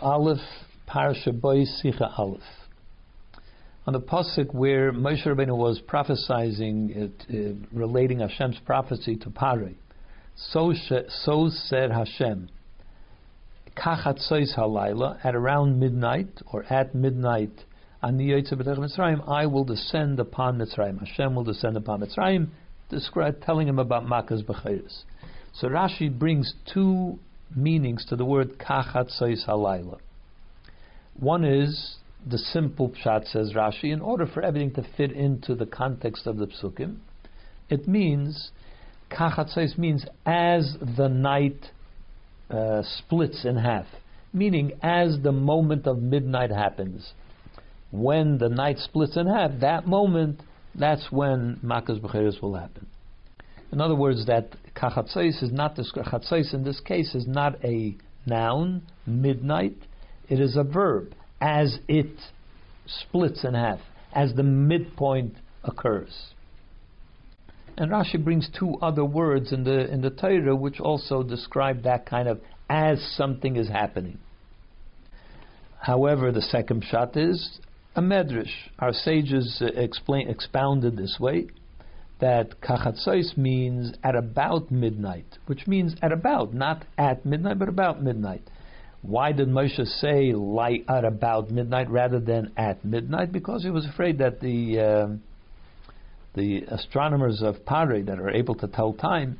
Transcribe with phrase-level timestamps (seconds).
[0.00, 0.38] Aleph,
[1.32, 1.64] Bo
[2.16, 2.42] Aleph.
[3.86, 9.72] On the pasuk where Moshe Rabbeinu was prophesying, it, uh, relating Hashem's prophecy to Pare,
[10.34, 10.72] so,
[11.08, 12.48] so said Hashem,
[13.76, 17.64] Kachatzois halayla, at around midnight, or at midnight,
[18.02, 21.00] on the Ani Mitzrayim, I will descend upon Mitzrayim.
[21.00, 22.48] Hashem will descend upon Mitzrayim,
[22.88, 25.02] describe, telling him about Makkah's Bechiris.
[25.52, 27.18] So Rashi brings two
[27.56, 29.98] meanings to the word kachatzois halayla.
[31.18, 35.66] One is the simple pshat, says Rashi, in order for everything to fit into the
[35.66, 36.96] context of the psukim,
[37.68, 38.50] it means
[39.10, 41.70] kachatzois means as the night
[42.50, 43.86] uh, splits in half,
[44.32, 47.12] meaning as the moment of midnight happens.
[47.90, 50.40] When the night splits in half, that moment,
[50.74, 52.86] that's when Makkah's Bechiris will happen.
[53.74, 57.96] In other words, that kachatzais is not this kachatzais in this case is not a
[58.24, 59.74] noun, midnight.
[60.28, 62.14] It is a verb, as it
[62.86, 63.80] splits in half,
[64.12, 66.14] as the midpoint occurs.
[67.76, 72.06] And Rashi brings two other words in the in the Torah which also describe that
[72.06, 74.18] kind of as something is happening.
[75.80, 77.58] However, the second pshat is
[77.96, 78.54] a medrash.
[78.78, 81.48] Our sages uh, explain expounded this way
[82.20, 88.02] that kachatzois means at about midnight, which means at about, not at midnight, but about
[88.02, 88.42] midnight.
[89.02, 93.32] Why did Moshe say light at about midnight rather than at midnight?
[93.32, 95.08] Because he was afraid that the uh,
[96.34, 99.38] the astronomers of Pare that are able to tell time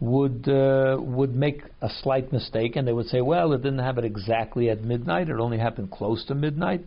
[0.00, 4.04] would uh, would make a slight mistake, and they would say, "Well, it didn't happen
[4.04, 6.84] exactly at midnight; it only happened close to midnight,"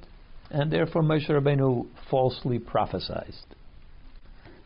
[0.51, 3.33] and therefore Moshe Rabbeinu falsely prophesied.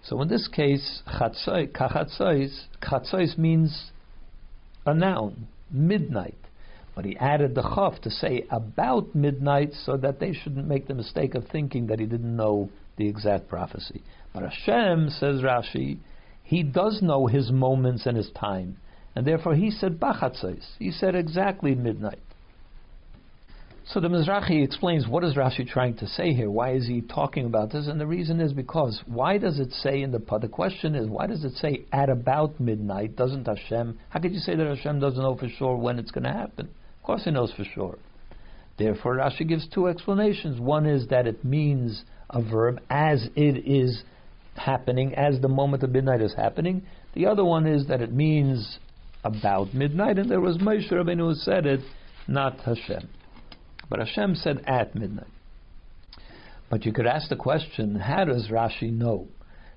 [0.07, 1.69] So in this case, chatzois,
[3.37, 3.91] means
[4.85, 6.35] a noun, midnight.
[6.95, 10.93] But he added the chaf to say about midnight so that they shouldn't make the
[10.93, 14.01] mistake of thinking that he didn't know the exact prophecy.
[14.33, 15.97] But Hashem, says Rashi,
[16.43, 18.77] he does know his moments and his time.
[19.15, 20.77] And therefore he said bachatzais.
[20.77, 22.19] He said exactly midnight.
[23.87, 26.49] So the Mizrahi explains what is Rashi trying to say here?
[26.49, 27.87] Why is he talking about this?
[27.87, 31.27] And the reason is because why does it say in the the question is why
[31.27, 33.15] does it say at about midnight?
[33.15, 33.99] Doesn't Hashem?
[34.09, 36.69] How could you say that Hashem doesn't know for sure when it's going to happen?
[36.97, 37.99] Of course, He knows for sure.
[38.77, 40.59] Therefore, Rashi gives two explanations.
[40.59, 44.03] One is that it means a verb as it is
[44.55, 46.83] happening, as the moment of midnight is happening.
[47.13, 48.79] The other one is that it means
[49.23, 51.81] about midnight, and there was Moshe Rabbeinu who said it,
[52.27, 53.07] not Hashem.
[53.89, 55.27] But Hashem said at midnight.
[56.69, 59.27] But you could ask the question how does Rashi know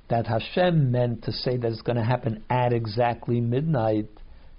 [0.08, 4.08] that Hashem meant to say that it's going to happen at exactly midnight?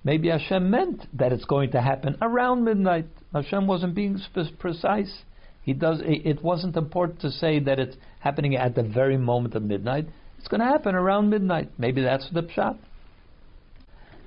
[0.04, 3.08] Maybe Hashem meant that it's going to happen around midnight.
[3.34, 4.20] Hashem wasn't being
[4.60, 5.24] precise.
[5.64, 6.02] He does.
[6.04, 10.08] It wasn't important to say that it's happening at the very moment of midnight.
[10.38, 11.72] It's going to happen around midnight.
[11.78, 12.78] Maybe that's the pshat.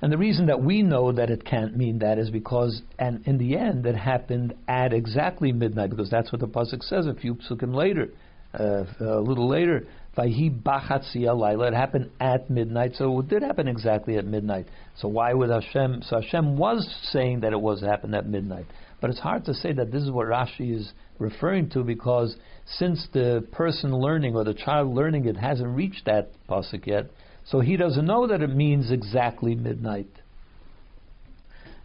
[0.03, 3.37] And the reason that we know that it can't mean that is because, and in
[3.37, 7.35] the end, it happened at exactly midnight, because that's what the pasuk says a few
[7.35, 8.09] psukim later,
[8.53, 9.87] uh, a little later.
[10.17, 14.67] Vayhi bachatziya It happened at midnight, so it did happen exactly at midnight.
[14.97, 16.01] So why would Hashem?
[16.01, 18.65] So Hashem was saying that it was happened at midnight,
[18.99, 22.35] but it's hard to say that this is what Rashi is referring to because
[22.65, 27.05] since the person learning or the child learning it hasn't reached that pasuk yet,
[27.45, 30.09] so he doesn't know that it means exactly midnight.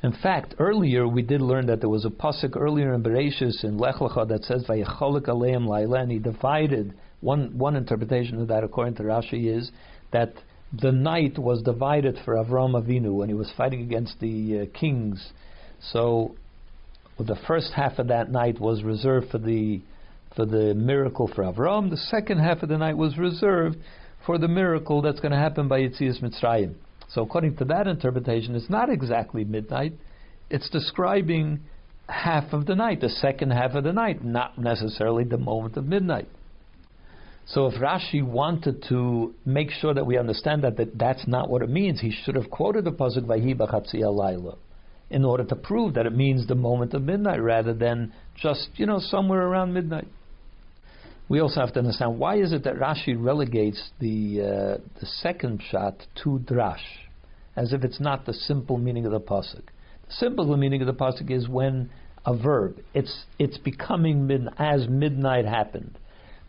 [0.02, 3.78] In fact, earlier we did learn that there was a pasuk earlier in Bereshis in
[3.78, 6.94] Lech Lecha that says Vayecholik Aleim Laila, and he divided.
[7.20, 9.72] One one interpretation of that, according to Rashi, is
[10.12, 10.34] that
[10.72, 15.32] the night was divided for Avram Avinu when he was fighting against the uh, kings.
[15.92, 16.36] So
[17.18, 19.80] the first half of that night was reserved for the
[20.36, 21.90] for the miracle for Avram.
[21.90, 23.78] The second half of the night was reserved
[24.26, 26.74] for the miracle that's going to happen by Yitzias Mitzrayim.
[27.08, 29.94] So according to that interpretation, it's not exactly midnight.
[30.50, 31.60] It's describing
[32.08, 35.86] half of the night, the second half of the night, not necessarily the moment of
[35.86, 36.28] midnight.
[37.46, 41.62] So if Rashi wanted to make sure that we understand that, that that's not what
[41.62, 44.56] it means, he should have quoted the pasuk Vayhi Laila
[45.10, 48.84] in order to prove that it means the moment of midnight rather than just you
[48.84, 50.06] know somewhere around midnight
[51.28, 55.62] we also have to understand why is it that Rashi relegates the uh, the second
[55.62, 56.76] pshat to drash,
[57.54, 59.64] as if it's not the simple meaning of the pasuk.
[60.06, 61.90] The simple meaning of the pasuk is when
[62.24, 65.98] a verb it's it's becoming mid, as midnight happened.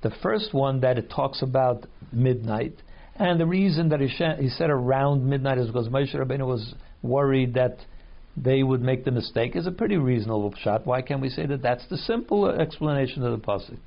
[0.01, 2.75] The first one that it talks about midnight,
[3.15, 6.73] and the reason that he, sh- he said around midnight is because Moshe Rabbeinu was
[7.03, 7.79] worried that
[8.37, 10.85] they would make the mistake is a pretty reasonable pshat.
[10.85, 13.77] Why can't we say that that's the simple explanation of the pasuk?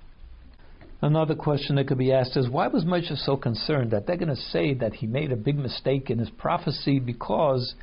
[1.03, 4.29] Another question that could be asked is why was Moshe so concerned that they're going
[4.29, 7.75] to say that he made a big mistake in his prophecy because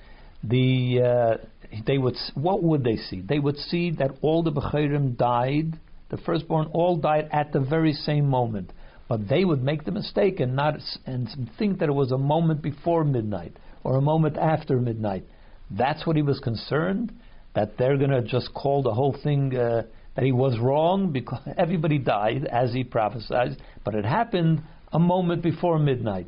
[0.41, 1.45] the uh,
[1.85, 3.19] they would what would they see?
[3.19, 5.77] They would see that all the Bechirim died,
[6.09, 8.71] the firstborn all died at the very same moment,
[9.09, 10.75] but they would make the mistake and not
[11.05, 11.27] and
[11.59, 13.51] think that it was a moment before midnight
[13.83, 15.25] or a moment after midnight.
[15.69, 17.11] That's what he was concerned
[17.53, 19.57] that they're going to just call the whole thing.
[19.57, 19.83] Uh,
[20.19, 23.55] that he was wrong because everybody died as he prophesied,
[23.85, 24.61] but it happened
[24.91, 26.27] a moment before midnight.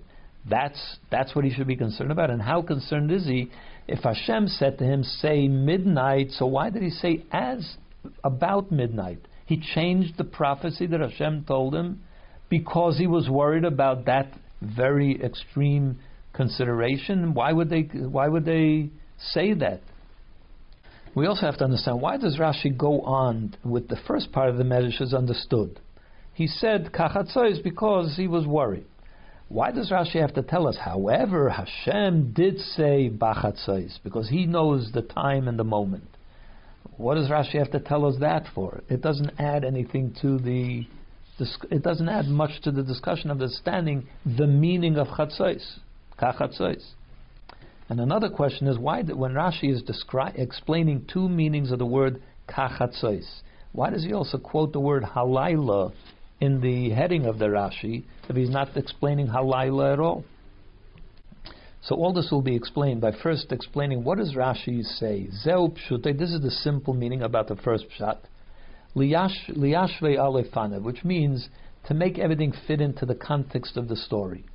[0.49, 2.29] That's that's what he should be concerned about.
[2.29, 3.51] And how concerned is he
[3.89, 6.31] if Hashem said to him, "Say midnight"?
[6.31, 7.75] So why did he say as
[8.23, 9.19] about midnight?
[9.45, 12.01] He changed the prophecy that Hashem told him
[12.49, 15.99] because he was worried about that very extreme
[16.31, 17.33] consideration.
[17.33, 17.81] Why would they?
[17.81, 18.89] Why would they
[19.33, 19.81] say that?
[21.13, 24.57] We also have to understand why does Rashi go on with the first part of
[24.57, 25.79] the message is understood.
[26.33, 28.85] He said kachatzois because he was worried.
[29.49, 30.77] Why does Rashi have to tell us?
[30.77, 36.07] However, Hashem did say bachatzois because He knows the time and the moment.
[36.95, 38.81] What does Rashi have to tell us that for?
[38.87, 40.87] It doesn't add anything to the.
[41.69, 45.79] It doesn't add much to the discussion of understanding the meaning of chatzos,
[46.17, 46.83] kachatzois.
[47.91, 52.23] And another question is why, when Rashi is descri- explaining two meanings of the word
[52.47, 53.41] kachatzois,
[53.73, 55.91] why does he also quote the word halayla
[56.39, 60.23] in the heading of the Rashi if he's not explaining halayla at all?
[61.81, 65.27] So all this will be explained by first explaining what does Rashi say.
[65.43, 68.19] Zeu this is the simple meaning about the first pshat.
[68.95, 71.49] Liyashve alefana, which means
[71.87, 74.45] to make everything fit into the context of the story.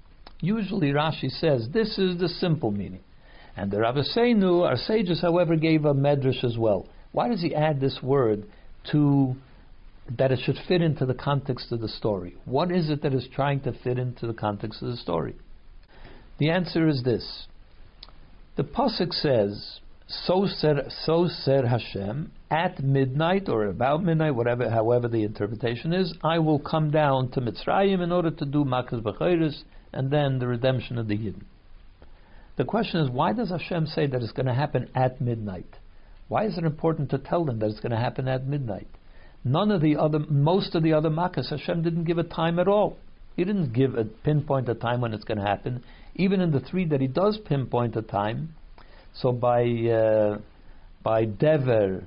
[0.40, 3.00] Usually Rashi says this is the simple meaning.
[3.56, 6.86] And the Rabbeinu, our sages, however, gave a medrash as well.
[7.12, 8.44] Why does he add this word
[8.92, 9.34] to
[10.18, 12.36] that it should fit into the context of the story?
[12.44, 15.36] What is it that is trying to fit into the context of the story?
[16.38, 17.46] The answer is this:
[18.56, 25.08] the pasuk says, "So said, so said Hashem at midnight or about midnight, whatever, however
[25.08, 26.14] the interpretation is.
[26.22, 29.64] I will come down to Mitzrayim in order to do makas b'chayris
[29.94, 31.44] and then the redemption of the Yidden."
[32.56, 35.78] The question is, why does Hashem say that it's going to happen at midnight?
[36.28, 38.88] Why is it important to tell them that it's going to happen at midnight?
[39.44, 42.66] None of the other, most of the other makkahs, Hashem didn't give a time at
[42.66, 42.96] all.
[43.36, 45.84] He didn't give a pinpoint a time when it's going to happen.
[46.14, 48.54] Even in the three that he does pinpoint a time,
[49.14, 50.38] so by uh,
[51.02, 52.04] by Dever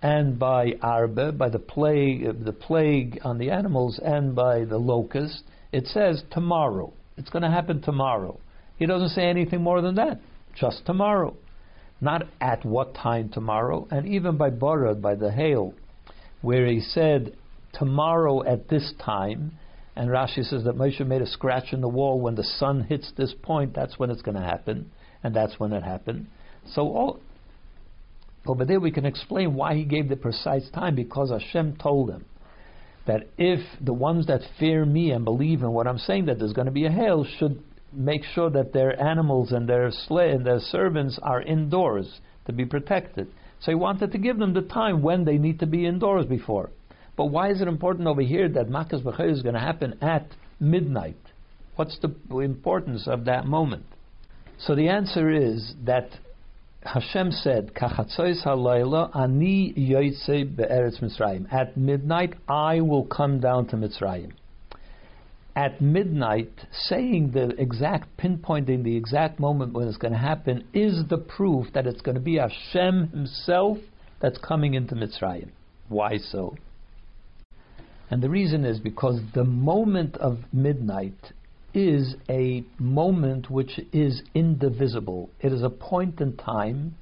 [0.00, 5.42] and by Arbe, by the plague, the plague on the animals, and by the locust,
[5.72, 6.92] it says tomorrow.
[7.16, 8.38] It's going to happen tomorrow.
[8.80, 10.20] He doesn't say anything more than that.
[10.56, 11.36] Just tomorrow.
[12.00, 13.86] Not at what time tomorrow.
[13.90, 15.74] And even by Borod, by the hail,
[16.40, 17.36] where he said,
[17.74, 19.52] tomorrow at this time,
[19.94, 23.12] and Rashi says that Moshe made a scratch in the wall when the sun hits
[23.18, 24.90] this point, that's when it's going to happen.
[25.22, 26.28] And that's when it happened.
[26.72, 27.20] So all,
[28.46, 32.24] over there we can explain why he gave the precise time, because Hashem told him
[33.06, 36.54] that if the ones that fear me and believe in what I'm saying, that there's
[36.54, 37.62] going to be a hail, should
[37.92, 42.64] make sure that their animals and their slave and their servants are indoors to be
[42.64, 43.28] protected.
[43.60, 46.70] So he wanted to give them the time when they need to be indoors before.
[47.16, 50.26] But why is it important over here that Makas B'chayr is going to happen at
[50.58, 51.18] midnight?
[51.76, 53.84] What's the importance of that moment?
[54.58, 56.08] So the answer is that
[56.82, 64.32] Hashem said, "Kachatzois halayla ani be'eretz Mitzrayim." At midnight, I will come down to Mitzrayim
[65.56, 71.04] at midnight, saying the exact, pinpointing the exact moment when it's going to happen, is
[71.08, 73.78] the proof that it's going to be Hashem Himself
[74.20, 75.50] that's coming into Mitzrayim.
[75.88, 76.56] Why so?
[78.10, 81.32] And the reason is because the moment of midnight
[81.72, 85.30] is a moment which is indivisible.
[85.40, 86.96] It is a point in time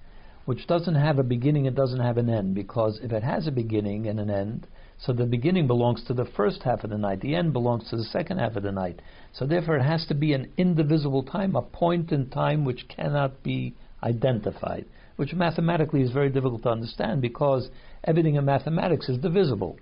[0.45, 3.53] which doesn't have a beginning, it doesn't have an end, because if it has a
[3.53, 4.67] beginning and an end,
[5.01, 7.97] so the beginning belongs to the first half of the night, the end belongs to
[7.97, 9.01] the second half of the night.
[9.33, 13.43] So therefore, it has to be an indivisible time, a point in time which cannot
[13.45, 14.87] be identified,
[15.17, 17.71] which mathematically is very difficult to understand because
[18.03, 19.79] everything in mathematics is divisible.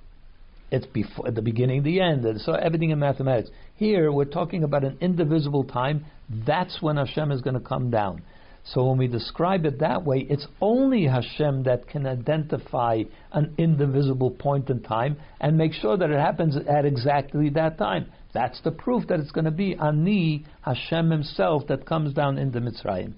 [0.70, 3.50] It's before the beginning, the end, and so everything in mathematics.
[3.76, 6.04] Here, we're talking about an indivisible time.
[6.28, 8.22] That's when Hashem is going to come down.
[8.72, 14.32] So when we describe it that way, it's only Hashem that can identify an indivisible
[14.32, 18.10] point in time and make sure that it happens at exactly that time.
[18.34, 22.60] That's the proof that it's going to be Ani, Hashem Himself, that comes down into
[22.60, 23.12] Mitzrayim.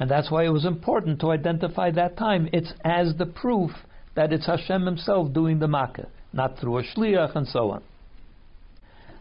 [0.00, 2.48] And that's why it was important to identify that time.
[2.52, 3.72] It's as the proof
[4.16, 7.82] that it's Hashem Himself doing the makkah, not through a shliach and so on.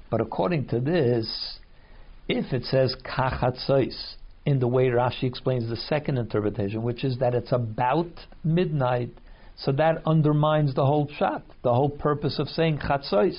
[0.09, 1.59] But according to this,
[2.29, 4.15] if it says kachatzois
[4.47, 8.07] in the way Rashi explains the second interpretation, which is that it's about
[8.45, 9.09] midnight,
[9.57, 13.37] so that undermines the whole pshat, the whole purpose of saying chatzois.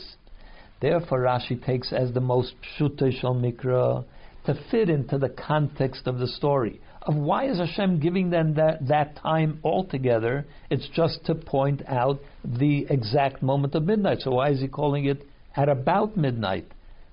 [0.82, 4.04] Therefore, Rashi takes as the most pshutei shel mikra
[4.44, 8.86] to fit into the context of the story of why is Hashem giving them that,
[8.88, 10.44] that time altogether.
[10.68, 14.18] It's just to point out the exact moment of midnight.
[14.20, 16.66] So why is he calling it at about midnight?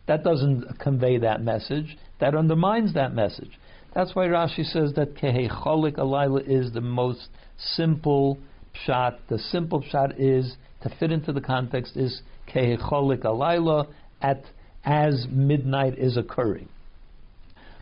[0.08, 1.98] That doesn't convey that message.
[2.20, 3.58] That undermines that message.
[3.96, 8.38] That's why Rashi says that Kehecholik Alayla is the most simple
[8.76, 9.16] pshat.
[9.30, 12.22] The simple pshat is to fit into the context is
[12.54, 13.88] Kehecholik Alayla
[14.22, 14.44] at
[14.84, 16.68] as midnight is occurring.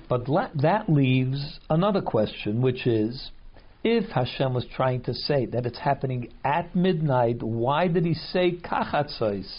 [0.08, 0.27] But
[0.62, 3.32] that leaves another question, which is
[3.84, 8.51] if Hashem was trying to say that it's happening at midnight, why did he say
[8.51, 9.51] kachatzos?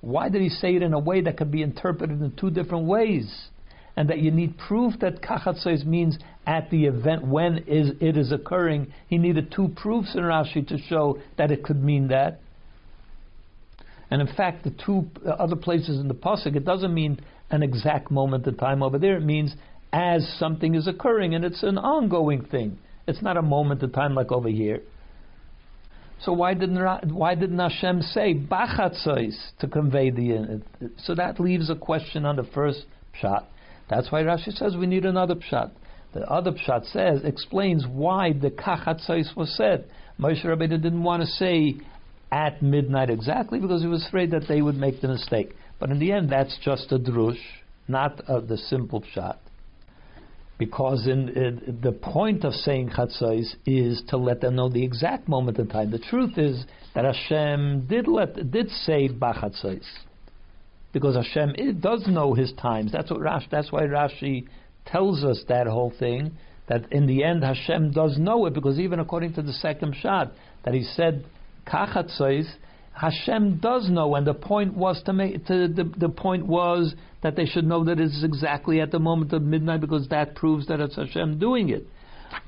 [0.00, 2.86] Why did he say it in a way that could be interpreted in two different
[2.86, 3.48] ways?
[3.96, 8.30] And that you need proof that kachatzos means at the event when is it is
[8.30, 8.92] occurring.
[9.08, 12.40] He needed two proofs in Rashi to show that it could mean that.
[14.10, 17.62] And in fact, the two uh, other places in the pasuk, it doesn't mean an
[17.62, 19.16] exact moment in time over there.
[19.16, 19.54] It means
[19.92, 22.78] as something is occurring, and it's an ongoing thing.
[23.06, 24.82] It's not a moment in time like over here.
[26.20, 30.32] So why didn't why didn't Hashem say bachatzois to convey the?
[30.32, 32.84] Uh, uh, so that leaves a question on the first
[33.20, 33.44] pshat.
[33.88, 35.70] That's why Rashi says we need another pshat.
[36.12, 39.88] The other pshat says explains why the kachatzois was said.
[40.18, 41.76] Moshe Rabbeinu didn't want to say
[42.32, 45.54] at midnight exactly because he was afraid that they would make the mistake.
[45.78, 47.38] But in the end, that's just a drush,
[47.86, 49.36] not uh, the simple pshat.
[50.58, 55.28] Because in, in, the point of saying chatzos is to let them know the exact
[55.28, 55.90] moment in time.
[55.90, 56.64] The truth is
[56.94, 59.84] that Hashem did let did say bachatzos,
[60.96, 62.90] because Hashem it does know His times.
[62.90, 63.46] That's what Rash.
[63.50, 64.46] That's why Rashi
[64.86, 66.38] tells us that whole thing.
[66.68, 70.30] That in the end Hashem does know it, because even according to the second pshat
[70.64, 71.26] that He said
[71.66, 72.50] kachatzos,
[72.94, 77.36] Hashem does know, and the point was to make to, the, the point was that
[77.36, 80.80] they should know that it's exactly at the moment of midnight because that proves that
[80.80, 81.86] it's Hashem doing it.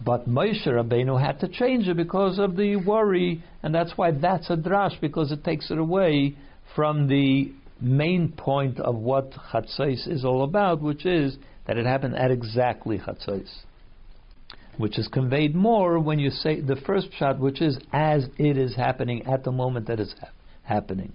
[0.03, 4.49] But Moshe Rabbeinu had to change it because of the worry, and that's why that's
[4.49, 6.35] a drash because it takes it away
[6.75, 12.17] from the main point of what Chatzos is all about, which is that it happened
[12.17, 13.49] at exactly Chatzos
[14.79, 18.77] which is conveyed more when you say the first pshat, which is as it is
[18.77, 20.29] happening at the moment that it's ha-
[20.63, 21.13] happening.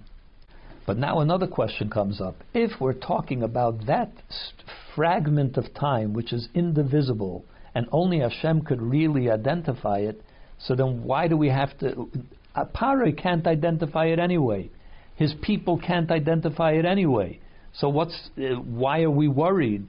[0.86, 2.36] But now another question comes up.
[2.52, 7.44] If we're talking about that st- fragment of time which is indivisible
[7.74, 10.22] and only Hashem could really identify it,
[10.58, 12.10] so then why do we have to?
[12.54, 14.70] Apare can't identify it anyway.
[15.16, 17.40] His people can't identify it anyway.
[17.72, 18.30] So what's?
[18.36, 19.88] Uh, why are we worried?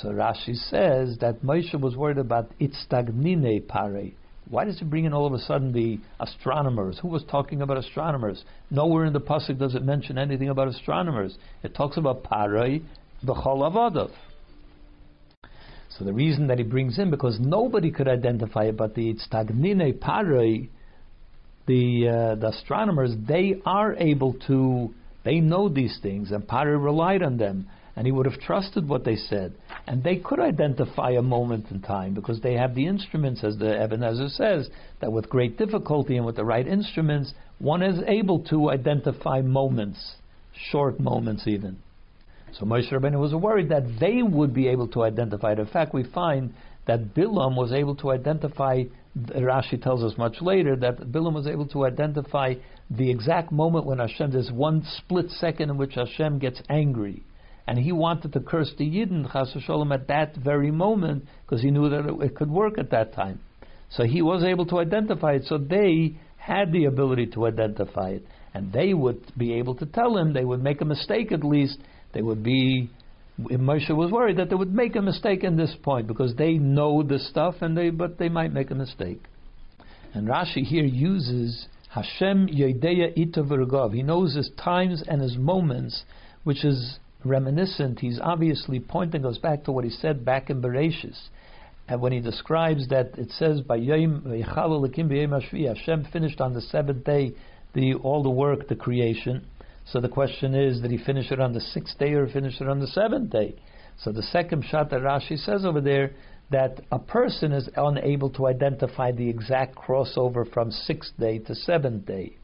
[0.00, 4.12] So Rashi says that Moshe was worried about itstagnine pare.
[4.48, 6.98] Why does he bring in all of a sudden the astronomers?
[7.00, 8.44] Who was talking about astronomers?
[8.70, 11.38] Nowhere in the pasuk does it mention anything about astronomers.
[11.62, 12.82] It talks about parei
[13.24, 14.10] b'chol avadav.
[15.88, 19.98] So the reason that he brings in because nobody could identify it, but the itstagnine
[19.98, 20.68] parei,
[21.66, 24.94] the uh, the astronomers, they are able to.
[25.24, 27.66] They know these things, and Pare relied on them
[27.96, 29.54] and he would have trusted what they said.
[29.86, 33.82] And they could identify a moment in time because they have the instruments, as the
[33.82, 34.68] Ibn Ezra says,
[35.00, 40.14] that with great difficulty and with the right instruments, one is able to identify moments,
[40.70, 41.78] short moments even.
[42.58, 45.58] So Moshe Rabbeinu was worried that they would be able to identify it.
[45.58, 46.54] In fact, we find
[46.86, 48.84] that Bilam was able to identify.
[49.16, 52.54] Rashi tells us much later that Bilam was able to identify
[52.90, 54.32] the exact moment when Hashem.
[54.32, 57.24] There's one split second in which Hashem gets angry
[57.66, 61.70] and he wanted to curse the Yidden Chas Shalom at that very moment because he
[61.70, 63.40] knew that it, it, could work at that time.
[63.90, 65.44] So he was able to identify it.
[65.46, 70.16] So they had the ability to identify it, and they would be able to tell
[70.18, 70.34] him.
[70.34, 71.78] They would make a mistake at least.
[72.12, 72.90] They would be.
[73.40, 77.02] Moshe was worried that they would make a mistake in this point because they know
[77.02, 79.22] the stuff, and they but they might make a mistake.
[80.12, 86.04] And Rashi here uses Hashem Yedeya Ita He knows his times and his moments,
[86.44, 91.28] which is reminiscent, he's obviously pointing us back to what he said back in Bereshis.
[91.88, 94.44] And when he describes that, it says, by Hashem
[96.12, 97.34] finished on the seventh day
[97.74, 99.46] the, all the work, the creation.
[99.86, 102.68] So the question is, did he finish it on the sixth day or finish it
[102.68, 103.56] on the seventh day?
[103.98, 106.12] So the second pshat that Rashi says over there,
[106.50, 112.06] that a person is unable to identify the exact crossover from sixth day to seventh
[112.06, 112.36] day.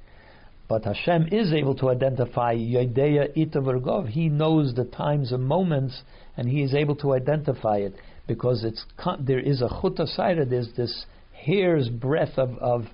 [0.69, 4.09] But Hashem is able to identify Yodeya Itavargov.
[4.09, 6.03] He knows the times and moments,
[6.37, 7.95] and he is able to identify it
[8.29, 8.85] because it's
[9.19, 10.49] there is a chutasayra.
[10.49, 12.85] There's this hair's breadth of, of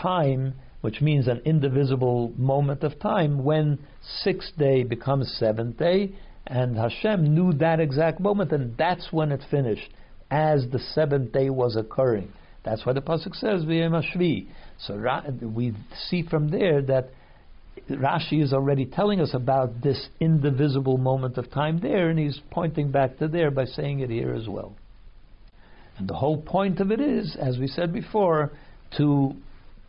[0.00, 3.78] time, which means an indivisible moment of time when
[4.22, 6.12] sixth day becomes seventh day,
[6.46, 9.88] and Hashem knew that exact moment, and that's when it finished,
[10.30, 12.32] as the seventh day was occurring.
[12.64, 14.46] That's why the pasuk says v'yemashvi.
[14.86, 15.72] So we
[16.08, 17.10] see from there that
[17.88, 22.90] Rashi is already telling us about this indivisible moment of time there, and he's pointing
[22.90, 24.74] back to there by saying it here as well.
[25.98, 28.50] And the whole point of it is, as we said before,
[28.96, 29.34] to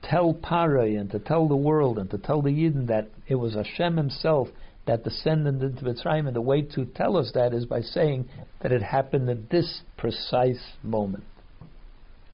[0.03, 3.55] tell Paray and to tell the world and to tell the Yidden that it was
[3.55, 4.49] Hashem Himself
[4.85, 8.27] that descended into Mitzrayim, and the way to tell us that is by saying
[8.61, 11.23] that it happened at this precise moment.